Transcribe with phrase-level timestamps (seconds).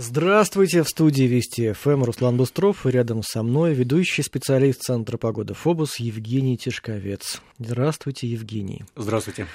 [0.00, 5.54] Здравствуйте, в студии Вести ФМ Руслан Бустров, и рядом со мной ведущий специалист Центра погоды
[5.54, 7.42] ФОБУС Евгений Тишковец.
[7.58, 8.84] Здравствуйте, Евгений.
[8.94, 9.48] Здравствуйте.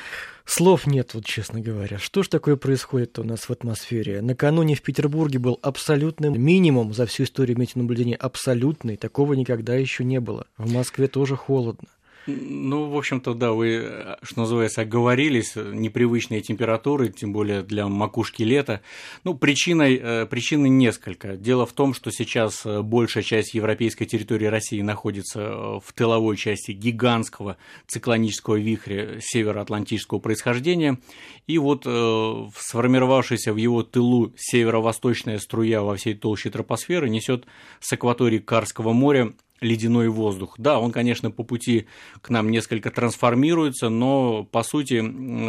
[0.44, 1.98] Слов нет, вот честно говоря.
[1.98, 4.22] Что ж такое происходит у нас в атмосфере?
[4.22, 8.18] Накануне в Петербурге был абсолютный минимум за всю историю метеонаблюдения.
[8.18, 8.98] Абсолютный.
[8.98, 10.46] Такого никогда еще не было.
[10.58, 11.88] В Москве тоже холодно.
[12.26, 18.82] Ну, в общем-то, да, вы, что называется, оговорились, непривычные температуры, тем более для макушки лета.
[19.26, 21.36] Ну, причиной, э, причины несколько.
[21.36, 26.38] Дело в том, что сейчас э, большая часть европейской территории России находится э, в тыловой
[26.38, 31.00] части гигантского циклонического вихря североатлантического происхождения,
[31.46, 37.46] и вот сформировавшаяся в его тылу северо-восточная струя во всей толще тропосферы несет
[37.82, 40.56] с акватории Карского моря ледяной воздух.
[40.58, 41.88] Да, он, конечно, по пути
[42.22, 45.02] к нам несколько трансформируется, но, по сути,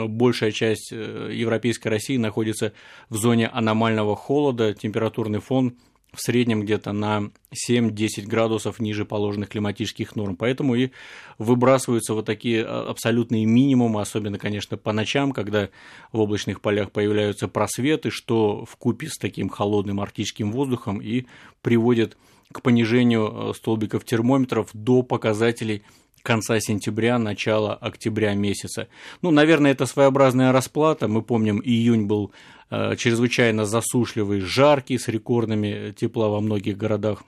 [0.06, 2.72] большая часть э, европейской России находится
[3.08, 5.76] в зоне аномального холода, температурный фон
[6.14, 7.30] в среднем где-то на
[7.68, 10.36] 7-10 градусов ниже положенных климатических норм.
[10.36, 10.90] Поэтому и
[11.38, 15.70] выбрасываются вот такие а, абсолютные минимумы, особенно, конечно, по ночам, когда
[16.12, 21.26] в облачных полях появляются просветы, что в купе с таким холодным арктическим воздухом и
[21.62, 22.18] приводит к
[22.62, 25.82] понижению э, столбиков термометров до показателей
[26.22, 28.88] конца сентября, начала октября месяца.
[29.20, 31.06] Ну, наверное, это своеобразная расплата.
[31.06, 32.32] Мы помним, июнь был
[32.70, 37.22] э, чрезвычайно засушливый, жаркий, с рекордными тепла во многих городах.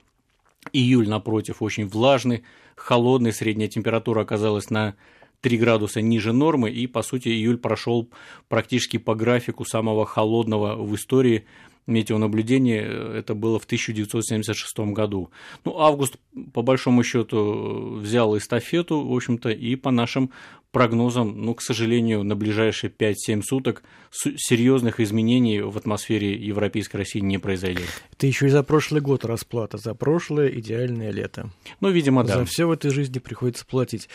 [0.72, 2.42] Июль, напротив, очень влажный,
[2.74, 4.94] холодный, средняя температура оказалась на
[5.42, 8.08] 3 градуса ниже нормы, и, по сути, июль прошел
[8.48, 11.44] практически по графику самого холодного в истории
[11.86, 15.30] метеонаблюдение э, это было в 1976 году.
[15.64, 16.16] Ну, август,
[16.52, 20.30] по большому счету, взял эстафету, в общем-то, и по нашим
[20.72, 27.38] прогнозам, ну, к сожалению, на ближайшие 5-7 суток серьезных изменений в атмосфере Европейской России не
[27.38, 27.86] произойдет.
[28.12, 31.50] Это еще и за прошлый год расплата, за прошлое идеальное лето.
[31.80, 32.38] Ну, видимо, да.
[32.38, 34.08] За все в этой жизни приходится платить.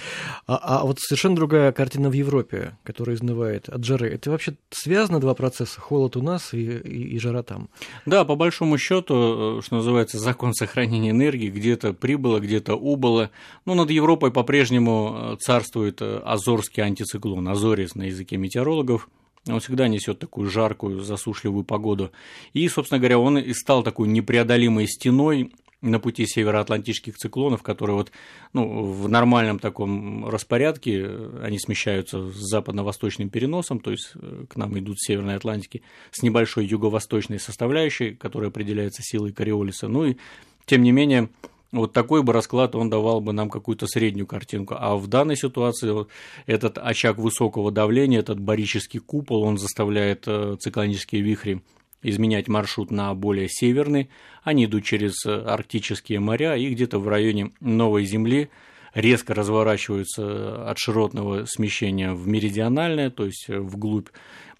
[0.47, 4.09] А, а вот совершенно другая картина в Европе, которая изнывает от жары.
[4.09, 7.69] Это вообще связано два процесса, холод у нас и, и, и жара там?
[8.05, 13.29] Да, по большому счету, э, что называется, закон сохранения энергии, где-то прибыло, где-то убыло.
[13.65, 19.09] Ну, над Европой по-прежнему э, царствует азот Азорский антициклон, Азорис на языке метеорологов,
[19.47, 22.11] он всегда несет такую жаркую, засушливую погоду.
[22.51, 28.11] И, собственно говоря, он и стал такой непреодолимой стеной на пути североатлантических циклонов, которые вот,
[28.51, 31.09] ну, в нормальном таком распорядке,
[31.41, 35.81] они смещаются с западно-восточным переносом, то есть э, к нам идут с Северной Атлантики
[36.11, 39.87] с небольшой юго-восточной составляющей, которая определяется силой Кориолиса.
[39.87, 40.17] Ну и,
[40.65, 41.29] тем не менее,
[41.71, 44.75] вот такой бы расклад, он давал бы нам какую-то среднюю картинку.
[44.77, 46.09] А в данной ситуации вот
[46.45, 51.61] этот очаг высокого давления, этот барический купол, он заставляет э, циклонические вихри
[52.03, 54.09] изменять маршрут на более северный.
[54.43, 58.49] Они идут через э, арктические моря и где-то в районе Новой Земли
[58.93, 64.09] резко разворачиваются от широтного смещения в меридиональное, то есть вглубь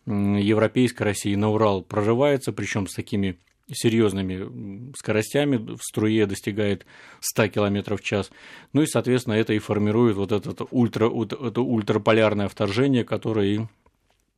[0.05, 3.37] Европейской России на Урал прорывается, причем с такими
[3.73, 6.85] серьезными скоростями, в струе достигает
[7.19, 8.31] 100 км в час.
[8.73, 13.59] Ну и, соответственно, это и формирует вот это, ультра, это ультраполярное вторжение, которое и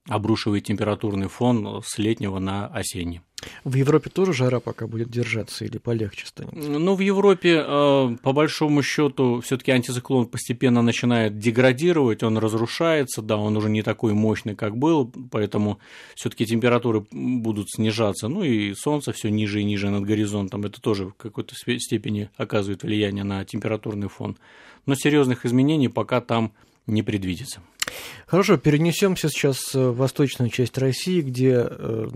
[0.07, 3.21] обрушивает температурный фон с летнего на осенний.
[3.63, 6.53] В Европе тоже жара пока будет держаться или полегче станет?
[6.53, 13.37] Ну, в Европе, э, по большому счету, все-таки антициклон постепенно начинает деградировать, он разрушается, да,
[13.37, 15.79] он уже не такой мощный, как был, поэтому
[16.15, 18.27] все-таки температуры будут снижаться.
[18.27, 20.65] Ну и солнце все ниже и ниже над горизонтом.
[20.65, 24.37] Это тоже в какой-то степени оказывает влияние на температурный фон.
[24.85, 26.53] Но серьезных изменений пока там
[26.87, 27.61] не предвидится.
[28.25, 32.07] Хорошо, перенесемся сейчас в восточную часть России, где э,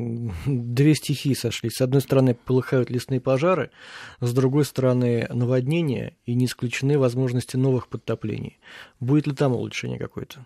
[0.45, 1.73] две стихии сошлись.
[1.73, 3.71] С одной стороны, полыхают лесные пожары,
[4.19, 8.57] с другой стороны, наводнения, и не исключены возможности новых подтоплений.
[8.99, 10.45] Будет ли там улучшение какое-то?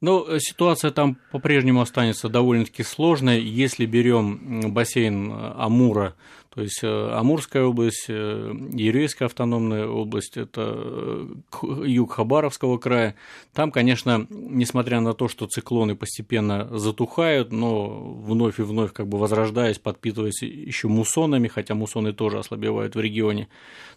[0.00, 3.42] Ну, э, ситуация там по-прежнему останется довольно-таки сложной.
[3.42, 6.14] Если берем бассейн Амура,
[6.54, 11.28] то есть э, Амурская область, э, Еврейская автономная область, это
[11.84, 13.14] юг Хабаровского края,
[13.52, 19.18] там, конечно, несмотря на то, что циклоны постепенно затухают, но вновь и вновь как бы
[19.18, 23.48] возрождаясь, подпитываясь еще муссонами, хотя муссоны тоже ослабевают в регионе,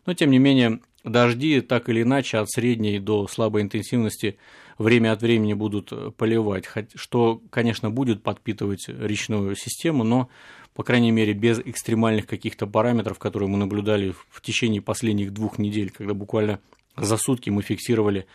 [0.06, 4.38] но тем не менее дожди так или иначе от средней до слабой интенсивности
[4.78, 6.66] время от времени будут э, поливать,
[6.96, 10.30] что, конечно, будет подпитывать речную систему, но,
[10.74, 15.92] по крайней мере, без экстремальных каких-то параметров, которые мы наблюдали в течение последних двух недель,
[15.92, 16.60] когда буквально
[16.96, 18.28] за сутки мы фиксировали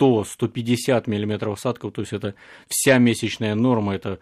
[0.00, 2.34] 100-150 мм осадков, то есть это
[2.68, 4.20] вся месячная норма, это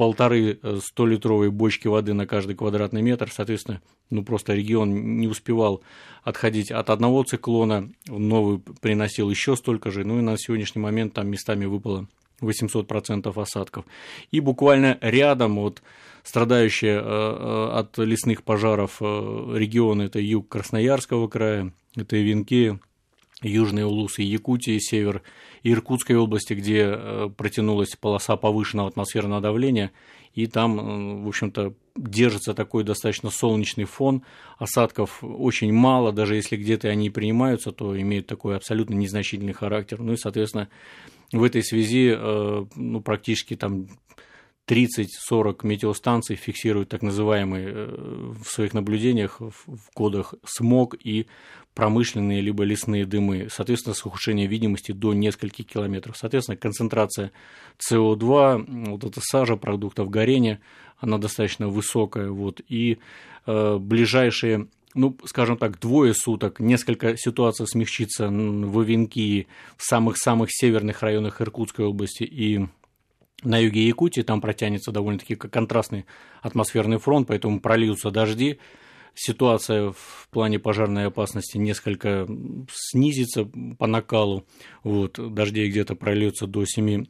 [0.00, 5.82] полторы 100-литровые бочки воды на каждый квадратный метр, соответственно, ну просто регион не успевал
[6.22, 11.28] отходить от одного циклона, новый приносил еще столько же, ну и на сегодняшний момент там
[11.28, 12.08] местами выпало
[12.40, 13.84] 800% осадков.
[14.30, 15.82] И буквально рядом вот
[16.22, 22.78] страдающие э, э, от лесных пожаров э, регионы, это юг Красноярского края, это Венки,
[23.42, 25.22] Южные Улусы, Якутии, север
[25.62, 29.92] Иркутской области, где протянулась полоса повышенного атмосферного давления,
[30.34, 34.22] и там, в общем-то, держится такой достаточно солнечный фон,
[34.58, 40.00] осадков очень мало, даже если где-то они принимаются, то имеют такой абсолютно незначительный характер.
[40.00, 40.68] Ну и, соответственно,
[41.32, 42.16] в этой связи
[42.76, 43.88] ну, практически там
[44.68, 51.26] 30-40 метеостанций фиксируют так называемые э, в своих наблюдениях в кодах смог и
[51.74, 56.16] промышленные либо лесные дымы, соответственно, с ухудшением видимости до нескольких километров.
[56.16, 57.32] Соответственно, концентрация
[57.78, 60.60] СО2, вот эта сажа продуктов горения,
[60.98, 62.98] она достаточно высокая, вот, и
[63.46, 69.46] э, ближайшие ну, скажем так, двое суток, несколько ситуаций смягчится в Венки,
[69.76, 72.66] в самых-самых северных районах Иркутской области и
[73.42, 76.06] на юге Якутии, там протянется довольно-таки контрастный
[76.42, 78.58] атмосферный фронт, поэтому прольются дожди,
[79.14, 82.26] ситуация в плане пожарной опасности несколько
[82.70, 83.48] снизится
[83.78, 84.46] по накалу,
[84.82, 87.06] вот, дождей где-то прольется до 7-12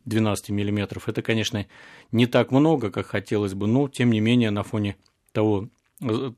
[0.48, 1.08] миллиметров.
[1.08, 1.66] Это, конечно,
[2.12, 4.96] не так много, как хотелось бы, но, тем не менее, на фоне
[5.32, 5.68] того,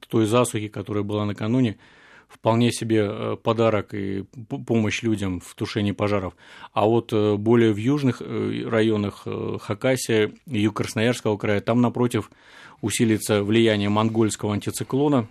[0.08, 1.78] той засухи, которая была накануне,
[2.32, 6.34] вполне себе э, подарок и помощь людям в тушении пожаров.
[6.72, 9.26] А вот э, более в южных э, районах
[9.60, 12.30] Хакасия и юг Красноярского края, там, напротив,
[12.80, 15.28] усилится влияние монгольского антициклона,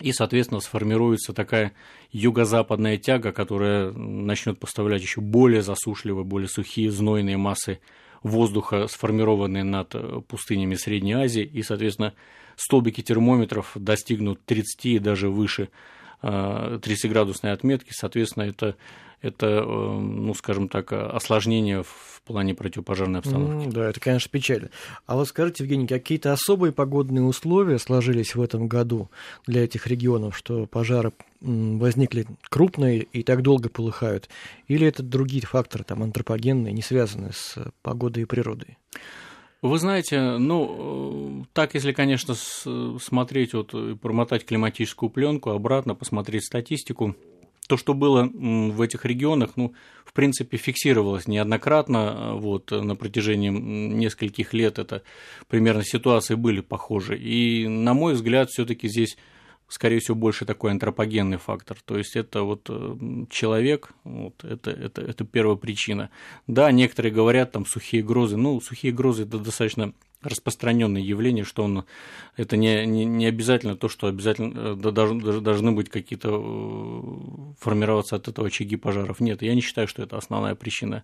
[0.00, 1.72] и, соответственно, сформируется такая
[2.10, 7.80] юго-западная тяга, которая начнет поставлять еще более засушливые, более сухие, знойные массы
[8.22, 12.14] воздуха, сформированные над пустынями Средней Азии, и, соответственно,
[12.56, 15.68] столбики термометров достигнут 30 и даже выше
[16.22, 18.76] 30-градусной отметки, соответственно, это,
[19.22, 23.68] это, э, ну, скажем так, осложнение в плане противопожарной обстановки.
[23.68, 24.70] Mm, да, это, конечно, печально.
[25.06, 29.10] А вот скажите, Евгений, какие-то особые погодные условия сложились в этом году
[29.46, 34.28] для этих регионов, что пожары возникли крупные и так долго полыхают?
[34.68, 38.78] Или это другие факторы, там, антропогенные, не связанные с погодой и природой?
[39.62, 47.14] Вы знаете, ну, так, если, конечно, смотреть, вот, промотать климатическую пленку, обратно посмотреть статистику,
[47.68, 49.74] то, что было в этих регионах, ну,
[50.04, 55.02] в принципе, фиксировалось неоднократно, вот, на протяжении нескольких лет это
[55.46, 57.18] примерно ситуации были похожи.
[57.18, 59.18] И, на мой взгляд, все таки здесь
[59.70, 61.78] скорее всего, больше такой антропогенный фактор.
[61.84, 62.96] То есть это вот э,
[63.30, 66.10] человек, вот это, это, это первая причина.
[66.46, 68.36] Да, некоторые говорят там сухие грозы.
[68.36, 71.84] Ну, сухие грозы это достаточно распространенное явление, что он
[72.36, 78.16] это не, не, не обязательно то, что обязательно да, должны, должны быть какие-то э, формироваться
[78.16, 79.20] от этого очаги пожаров.
[79.20, 81.00] Нет, я не считаю, что это основная причина э,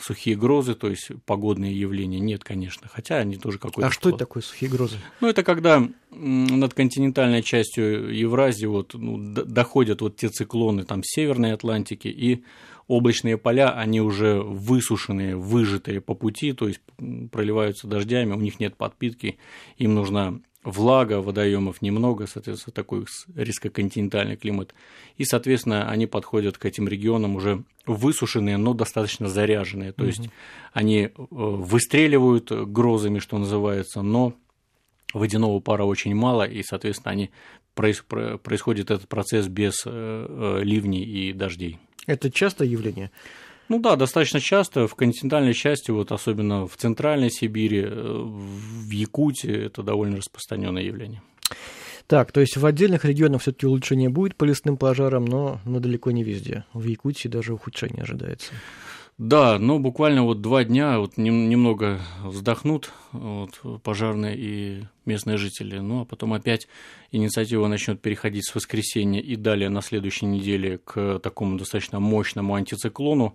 [0.00, 2.20] сухие грозы, то есть погодные явления.
[2.20, 3.88] Нет, конечно, хотя они тоже какой-то.
[3.88, 4.96] А что это такое сухие грозы?
[5.20, 11.52] Ну, это когда над континентальной частью Евразии вот, ну, доходят вот те циклоны там Северной
[11.52, 12.44] Атлантики и
[12.86, 16.80] облачные поля, они уже высушенные, выжатые по пути, то есть
[17.30, 19.36] проливаются дождями, у них нет подпитки,
[19.76, 24.74] им нужна влага, водоемов немного, соответственно, такой рискоконтинентальный климат.
[25.16, 29.92] И, соответственно, они подходят к этим регионам уже высушенные, но достаточно заряженные.
[29.92, 30.28] То есть
[30.72, 34.34] они э, выстреливают грозами, что называется, но
[35.14, 37.30] водяного пара очень мало, и, соответственно, они
[37.74, 41.78] происходит этот процесс без э, э, ливней и дождей.
[42.06, 43.10] Это частое явление?
[43.68, 44.86] Ну да, достаточно часто.
[44.86, 51.22] В континентальной части, вот особенно в Центральной Сибири, э, в Якутии, это довольно распространенное явление.
[52.06, 56.10] Так, то есть в отдельных регионах все-таки улучшение будет по лесным пожарам, но, но далеко
[56.10, 56.64] не везде.
[56.72, 58.54] В Якутии даже ухудшение ожидается.
[59.18, 66.02] Да, ну буквально вот два дня вот немного вздохнут вот, пожарные и местные жители, ну
[66.02, 66.68] а потом опять
[67.10, 73.34] инициатива начнет переходить с воскресенья и далее на следующей неделе к такому достаточно мощному антициклону.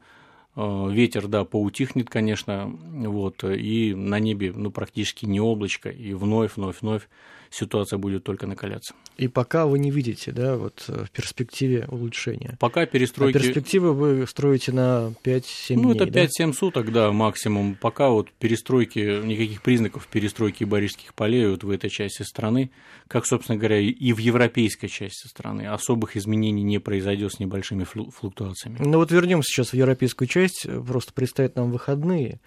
[0.56, 6.58] Э, ветер, да, поутихнет, конечно, вот, и на небе, ну, практически не облачко, и вновь,
[6.58, 7.10] вновь, вновь
[7.54, 8.94] ситуация будет только накаляться.
[9.18, 12.58] И пока вы не видите, да, вот э, в перспективе улучшения.
[12.60, 13.38] Пока перестройки...
[13.38, 15.44] А перспективы вы строите на 5-7
[15.76, 16.54] ну, дней, Ну, это 5-7 да?
[16.54, 17.76] суток, да, максимум.
[17.80, 22.72] Пока вот перестройки, никаких признаков перестройки барических полей вот в этой части страны,
[23.08, 28.78] как, собственно говоря, и в европейской части страны, особых изменений не произойдет с небольшими флуктуациями.
[28.80, 32.40] Ну вот вернемся сейчас в европейскую часть, просто предстоят нам выходные.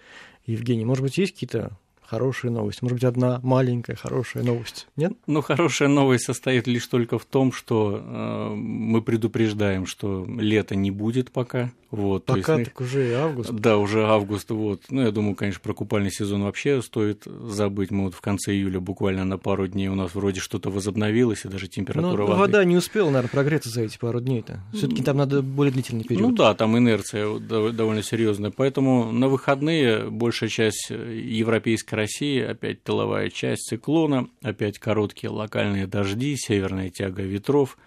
[0.45, 2.81] Евгений, может быть, есть какие-то хорошая новость?
[2.81, 4.87] Может быть, одна маленькая хорошая новость?
[4.95, 5.13] Нет?
[5.27, 10.91] Ну, хорошая новость состоит лишь только в том, что э, мы предупреждаем, что лета не
[10.91, 11.71] будет пока.
[11.89, 13.51] Вот, пока есть, так уже август.
[13.51, 14.49] Да, уже август.
[14.51, 14.81] Вот.
[14.89, 17.91] Ну, я думаю, конечно, про купальный сезон вообще стоит забыть.
[17.91, 21.47] Мы вот в конце июля буквально на пару дней у нас вроде что-то возобновилось, и
[21.47, 22.39] даже температура Но воды...
[22.39, 24.61] вода не успела, наверное, прогреться за эти пару дней-то.
[24.73, 26.29] все таки там надо более длительный период.
[26.29, 28.51] Ну да, там инерция довольно серьезная.
[28.51, 36.35] Поэтому на выходные большая часть европейской России, опять тыловая часть циклона, опять короткие локальные дожди,
[36.37, 37.77] северная тяга ветров,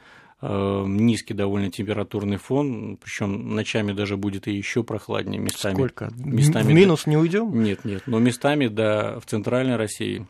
[0.42, 5.74] низкий довольно температурный фон, причем ночами даже будет и еще прохладнее местами.
[5.74, 6.10] Сколько?
[6.16, 7.62] Местами в минус не уйдем?
[7.62, 10.26] Нет, нет, но местами да, в центральной России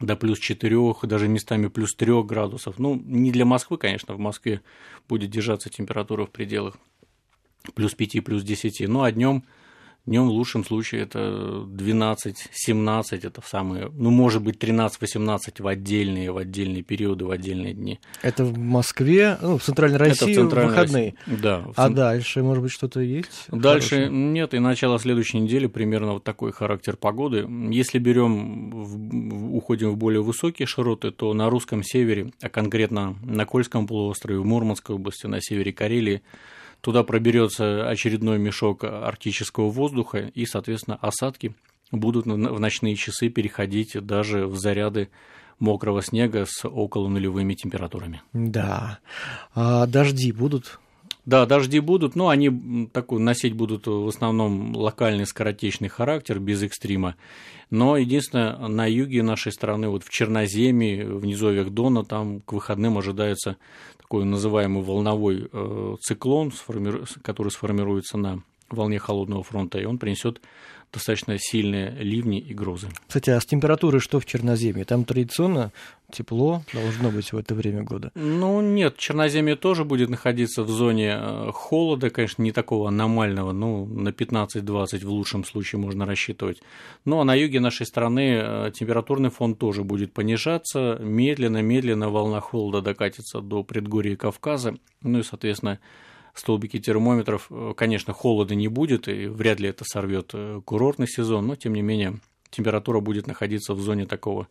[0.00, 2.78] до плюс 4, даже местами плюс 3 градусов.
[2.78, 4.62] Ну, не для Москвы, конечно, в Москве
[5.08, 6.76] будет держаться температура в пределах
[7.74, 9.44] плюс 5, плюс 10, ну а днем
[10.06, 16.30] Днем в лучшем случае это 12-17, это в самые, ну, может быть, 13-18 в отдельные,
[16.30, 17.98] в отдельные периоды, в отдельные дни.
[18.22, 21.14] Это в Москве, ну, в Центральной России это в, центральной выходные.
[21.26, 21.42] России.
[21.42, 21.66] Да.
[21.74, 23.46] А дальше, может быть, что-то есть?
[23.50, 24.10] Дальше хорошее?
[24.12, 27.44] нет, и начало следующей недели примерно вот такой характер погоды.
[27.72, 33.44] Если берем, в, уходим в более высокие широты, то на русском севере, а конкретно на
[33.44, 36.22] Кольском полуострове, в Мурманской области, на севере Карелии,
[36.86, 41.52] Туда проберется очередной мешок арктического воздуха, и, соответственно, осадки
[41.90, 45.08] будут в ночные часы переходить даже в заряды
[45.58, 48.22] мокрого снега с около нулевыми температурами.
[48.32, 49.00] Да.
[49.52, 50.78] А дожди будут?
[51.26, 57.16] Да, дожди будут, но они такой носить будут в основном локальный скоротечный характер, без экстрима.
[57.68, 62.96] Но единственное, на юге нашей страны, вот в Черноземье, в низовьях Дона, там к выходным
[62.96, 63.56] ожидается
[63.98, 66.52] такой называемый волновой э, циклон,
[67.22, 70.40] который сформируется на волне холодного фронта, и он принесет
[70.92, 72.88] достаточно сильные ливни и грозы.
[73.06, 74.84] Кстати, а с температурой что в Черноземье?
[74.84, 75.72] Там традиционно
[76.10, 78.12] тепло должно быть в это время года?
[78.14, 83.84] Ну, нет, Черноземье тоже будет находиться в зоне э, холода, конечно, не такого аномального, ну,
[83.86, 86.62] на 15-20 в лучшем случае можно рассчитывать.
[87.04, 92.80] Ну, а на юге нашей страны э, температурный фон тоже будет понижаться, медленно-медленно волна холода
[92.80, 95.80] докатится до предгорья Кавказа, ну и, соответственно,
[96.38, 97.46] столбики термометров.
[97.50, 101.74] Э, конечно, холода не будет, и вряд ли это сорвет э, курортный сезон, но тем
[101.74, 102.18] не менее
[102.50, 104.48] температура будет находиться в зоне такого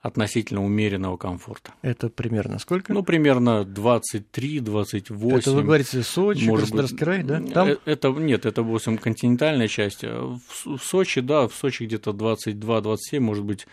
[0.00, 1.72] относительно умеренного комфорта.
[1.82, 2.92] Это примерно сколько?
[2.92, 5.38] Ну, примерно 23-28.
[5.38, 7.40] Это вы говорите Сочи, может Краснодарский быть, край, да?
[7.40, 7.68] Там?
[7.68, 10.04] Э, это, нет, это, в общем, континентальная часть.
[10.04, 13.66] В Сочи, да, в Сочи где-то 22-27, может быть,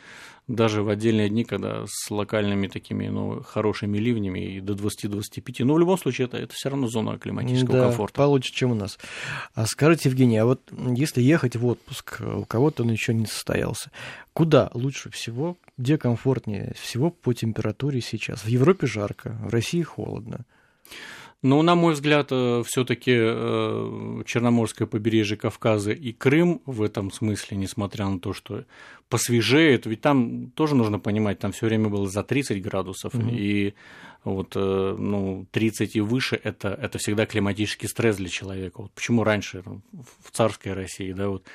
[0.48, 5.64] даже в отдельные дни, когда с локальными такими ну, хорошими ливнями и до 20-25.
[5.64, 8.16] Но в любом случае это, это все равно зона климатического да, комфорта.
[8.16, 9.00] получше, чем у нас.
[9.56, 10.62] А скажите, Евгений, а вот
[10.96, 13.92] если ехать в отпуск, у кого-то он еще не состоялся,
[14.34, 18.44] куда лучше всего, где комфортнее всего по температуре сейчас?
[18.44, 20.46] В Европе жарко, в России холодно.
[21.42, 27.58] Ну, на мой взгляд, э, все-таки э, Черноморское побережье Кавказа и Крым в этом смысле,
[27.58, 28.66] несмотря на то, что
[29.10, 33.36] посвежеет, ведь там тоже нужно понимать, там все время было за 30 градусов, mm-hmm.
[33.36, 33.74] и
[34.24, 38.82] вот, э, ну, 30 и выше это, это всегда климатический стресс для человека.
[38.82, 41.46] Вот почему раньше в царской России, да, вот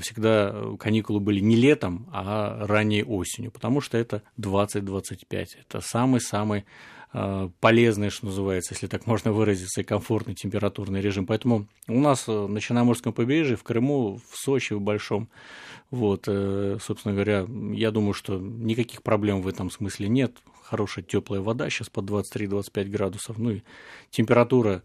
[0.00, 6.64] всегда каникулы были не летом, а ранней осенью, потому что это 20-25, это самый-самый
[7.60, 11.26] полезный, что называется, если так можно выразиться, и комфортный температурный режим.
[11.26, 15.28] Поэтому у нас э, на Черноморском побережье, в Крыму, в Сочи, в Большом,
[15.90, 20.36] вот, э, собственно говоря, я думаю, что никаких проблем в этом смысле нет.
[20.62, 23.62] Хорошая теплая вода сейчас под 23-25 градусов, ну и
[24.10, 24.82] температура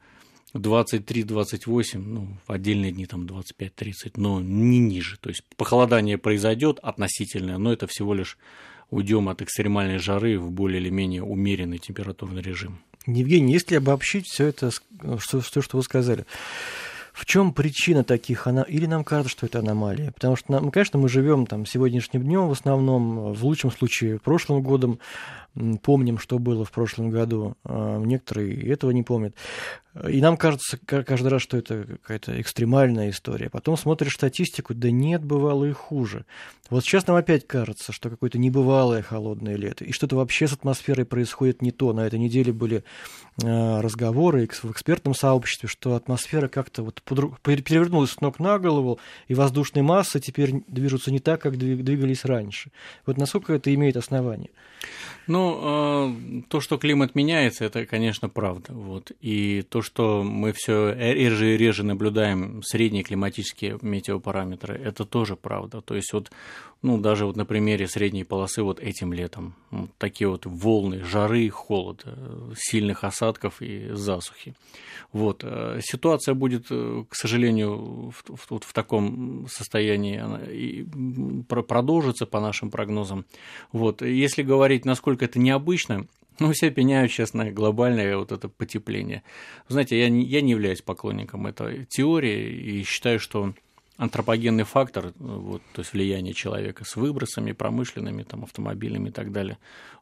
[0.53, 5.17] 23-28, ну, в отдельные дни там 25-30, но не ниже.
[5.19, 8.37] То есть похолодание произойдет относительное, но это всего лишь
[8.93, 12.79] уйдем от экстремальной жары в более или менее умеренный температурный режим.
[13.05, 16.25] Евгений, если обобщить все это, что, что, что вы сказали,
[17.13, 20.11] в чем причина таких она или нам кажется, что это аномалия?
[20.11, 24.63] Потому что, нам, конечно, мы живем там сегодняшним днем в основном, в лучшем случае прошлым
[24.63, 24.99] годом,
[25.83, 29.35] помним, что было в прошлом году, а некоторые этого не помнят.
[30.09, 33.51] И нам кажется каждый раз, что это какая-то экстремальная история.
[33.51, 36.25] Потом смотришь статистику, да нет, бывало и хуже.
[36.71, 41.05] Вот сейчас нам опять кажется, что какое-то небывалое холодное лето, и что-то вообще с атмосферой
[41.05, 41.93] происходит не то.
[41.93, 42.83] На этой неделе были
[43.43, 47.03] а, разговоры в экспертном сообществе, что атмосфера как-то вот
[47.43, 52.71] перевернулась с ног на голову, и воздушные массы теперь движутся не так, как двигались раньше.
[53.05, 54.49] Вот насколько это имеет основание?
[55.27, 56.15] Ну, а,
[56.49, 58.73] то, что климат меняется, это, конечно, правда.
[58.73, 59.11] Вот.
[59.21, 64.75] И то, что мы все реже и реже наблюдаем средние климатические метеопараметры.
[64.75, 65.81] Это тоже правда.
[65.81, 66.31] То есть вот,
[66.81, 71.49] ну, даже вот на примере средней полосы вот этим летом вот такие вот волны жары,
[71.49, 72.17] холода,
[72.57, 74.55] сильных осадков и засухи.
[75.11, 75.43] Вот.
[75.43, 80.21] Э, ситуация будет, э, к сожалению, в, в, в таком состоянии
[80.51, 80.85] и
[81.47, 83.25] продолжится по нашим прогнозам.
[83.71, 84.01] Вот.
[84.01, 86.07] Если говорить, насколько это необычно,
[86.39, 89.23] ну, все пеняют сейчас на глобальное вот это потепление.
[89.67, 93.53] знаете, я не, я не являюсь поклонником этой теории и считаю, что
[93.97, 99.57] антропогенный фактор, вот, то есть влияние человека с выбросами промышленными, там, автомобилями и так далее,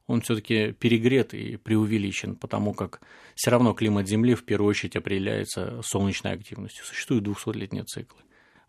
[0.07, 3.01] он все-таки перегрет и преувеличен, потому как
[3.35, 6.85] все равно климат Земли в первую очередь определяется солнечной активностью.
[6.85, 8.19] Существуют 200-летние циклы.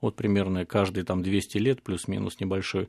[0.01, 2.89] Вот примерно каждые там 200 лет плюс-минус небольшой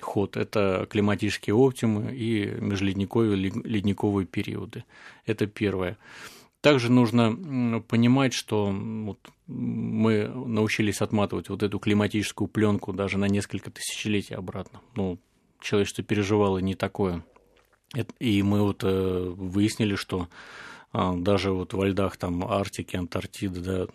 [0.00, 4.84] ход– это климатические оптимы и межледниковые ледниковые периоды.
[5.26, 5.98] Это первое.
[6.60, 13.70] Также нужно понимать, что вот мы научились отматывать вот эту климатическую пленку даже на несколько
[13.70, 14.80] тысячелетий обратно.
[14.94, 15.18] Ну,
[15.60, 17.22] человечество переживало не такое.
[18.18, 20.28] И мы вот э, выяснили, что
[20.94, 23.86] даже вот во льдах там Арктики, Антарктиды, да,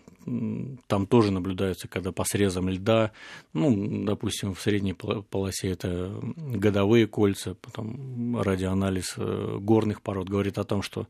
[0.87, 3.11] там тоже наблюдаются, когда по срезам льда,
[3.53, 10.65] ну, допустим, в средней полосе это годовые кольца, потом радиоанализ э, горных пород говорит о
[10.65, 11.07] том, что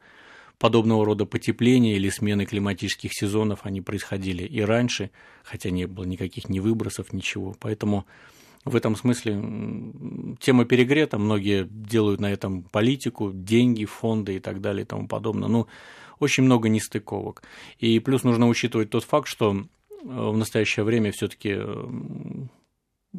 [0.59, 5.09] подобного рода потепления или смены климатических сезонов, они происходили и раньше,
[5.43, 7.55] хотя не было никаких ни выбросов, ничего.
[7.59, 8.05] Поэтому
[8.69, 9.41] в этом смысле
[10.39, 15.49] тема перегрета, многие делают на этом политику, деньги, фонды и так далее и тому подобное.
[15.49, 15.67] Ну,
[16.19, 17.43] очень много нестыковок.
[17.79, 19.63] И плюс нужно учитывать тот факт, что э,
[20.03, 21.57] в настоящее время все-таки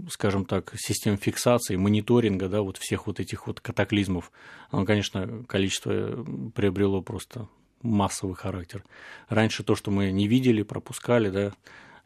[0.09, 4.31] скажем так, систем фиксации, мониторинга, да, вот всех вот этих вот катаклизмов,
[4.71, 7.49] оно, конечно, количество э, приобрело просто
[7.83, 8.85] массовый характер.
[9.29, 11.53] Раньше то, что мы не видели, пропускали, да,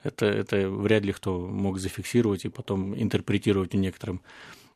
[0.05, 4.21] это, это вряд ли кто мог зафиксировать и потом интерпретировать некоторым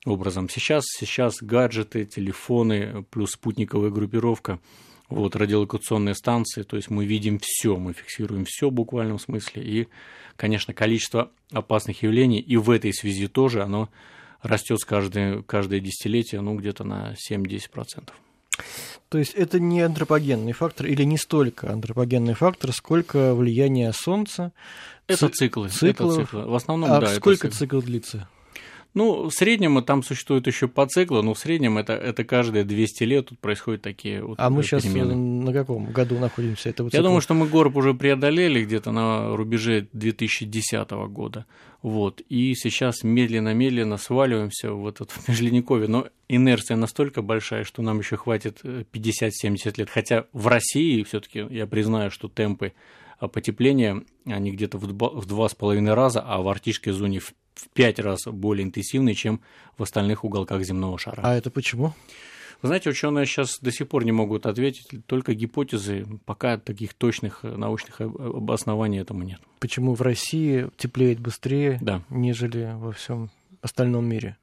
[0.04, 0.48] образом.
[0.48, 4.58] Сейчас, сейчас гаджеты, телефоны плюс спутниковая группировка–
[5.08, 9.88] вот, радиолокационные станции, то есть мы видим все, мы фиксируем все в буквальном смысле, и,
[10.36, 13.88] конечно, количество опасных явлений и в этой связи тоже, оно
[14.42, 18.10] растет с каждое, каждое десятилетие, ну, где-то на 7-10%.
[19.08, 24.52] То есть это не антропогенный фактор или не столько антропогенный фактор, сколько влияние Солнца.
[25.06, 25.70] Это циклы.
[25.70, 26.18] Циклов.
[26.18, 26.46] Это циклы.
[26.46, 27.14] В основном, а да.
[27.14, 28.28] Сколько это цикл длится?
[28.94, 33.04] Ну, в среднем там существует еще по циклу, но в среднем это, это каждые 200
[33.04, 35.14] лет тут происходят такие вот А мы сейчас э, перемены.
[35.14, 36.70] на каком году находимся?
[36.70, 41.44] Этого Я думаю, что мы горб уже преодолели где-то на рубеже 2010 года.
[41.82, 42.22] Вот.
[42.28, 45.86] И сейчас медленно-медленно сваливаемся в этот межледниковье.
[45.86, 49.90] Но инерция настолько большая, что нам еще хватит 50-70 э, лет.
[49.90, 52.72] Хотя в России все-таки я признаю, что темпы
[53.26, 57.98] потепления, они где-то в два с половиной раза, а в арктической зоне в в пять
[57.98, 59.40] раз более интенсивный, чем
[59.76, 61.20] в остальных уголках земного шара.
[61.22, 61.92] А это почему?
[62.60, 67.44] Вы знаете, ученые сейчас до сих пор не могут ответить, только гипотезы, пока таких точных
[67.44, 69.40] научных обоснований этому нет.
[69.60, 72.02] Почему в России теплеет быстрее, да.
[72.10, 73.30] нежели во всем
[73.62, 74.36] остальном мире?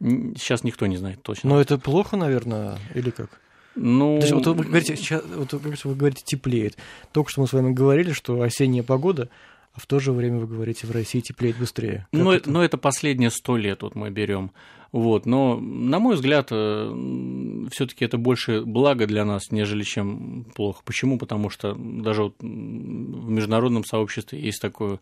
[0.00, 1.50] Сейчас никто не знает точно.
[1.50, 3.40] Но это плохо, наверное, или как?
[3.76, 4.18] Ну...
[4.18, 6.76] То есть, вот вы говорите, сейчас, вот вы говорите, теплеет.
[7.12, 9.30] Только что мы с вами говорили, что осенняя погода
[9.74, 12.06] а в то же время вы говорите, в России теплеет быстрее.
[12.12, 12.48] но это?
[12.50, 14.52] но это последние сто лет вот мы берем.
[14.92, 20.82] Вот, но, на мой взгляд, э, все-таки это больше благо для нас, нежели чем плохо.
[20.84, 21.18] Почему?
[21.18, 25.00] Потому что даже вот в международном сообществе есть такое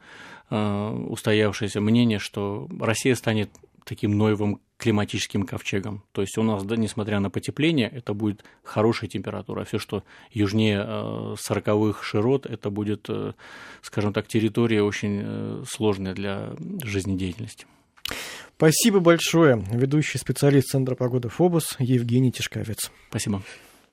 [0.49, 3.51] э, устоявшееся мнение, что Россия станет
[3.85, 6.03] таким новым климатическим ковчегом.
[6.11, 9.61] То есть у нас, да, несмотря на потепление, это будет хорошая температура.
[9.63, 13.35] А все, что южнее 40-х э, широт, это будет, э,
[13.81, 17.67] скажем так, территория очень э, сложная для жизнедеятельности.
[18.57, 19.65] Спасибо большое.
[19.71, 22.91] Ведущий специалист Центра погоды ФОБОС Евгений Тишковец.
[23.09, 23.43] Спасибо.